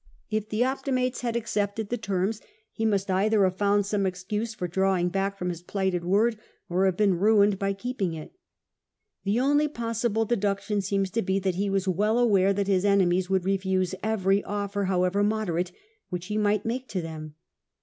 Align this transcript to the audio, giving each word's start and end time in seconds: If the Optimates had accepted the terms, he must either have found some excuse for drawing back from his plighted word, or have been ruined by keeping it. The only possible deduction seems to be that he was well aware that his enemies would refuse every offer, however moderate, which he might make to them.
If 0.31 0.49
the 0.49 0.63
Optimates 0.63 1.21
had 1.21 1.35
accepted 1.35 1.89
the 1.89 1.95
terms, 1.97 2.41
he 2.71 2.85
must 2.87 3.11
either 3.11 3.43
have 3.43 3.57
found 3.59 3.85
some 3.85 4.07
excuse 4.07 4.55
for 4.55 4.67
drawing 4.67 5.09
back 5.09 5.37
from 5.37 5.49
his 5.49 5.61
plighted 5.61 6.03
word, 6.03 6.39
or 6.67 6.85
have 6.85 6.97
been 6.97 7.19
ruined 7.19 7.59
by 7.59 7.73
keeping 7.73 8.15
it. 8.15 8.31
The 9.25 9.39
only 9.39 9.67
possible 9.67 10.25
deduction 10.25 10.81
seems 10.81 11.11
to 11.11 11.21
be 11.21 11.37
that 11.41 11.53
he 11.53 11.69
was 11.69 11.87
well 11.87 12.17
aware 12.17 12.51
that 12.51 12.65
his 12.65 12.83
enemies 12.83 13.29
would 13.29 13.45
refuse 13.45 13.93
every 14.01 14.43
offer, 14.43 14.85
however 14.85 15.21
moderate, 15.23 15.71
which 16.09 16.25
he 16.25 16.35
might 16.39 16.65
make 16.65 16.87
to 16.87 17.01
them. 17.03 17.35